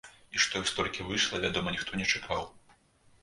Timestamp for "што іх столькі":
0.43-1.03